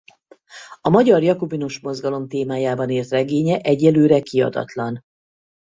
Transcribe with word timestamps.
A 0.81 0.89
magyar 0.89 1.23
jakobinus 1.23 1.79
mozgalom 1.79 2.27
témájában 2.27 2.89
írt 2.89 3.09
regénye 3.09 3.57
egyelőre 3.57 4.21
kiadatlan. 4.21 5.03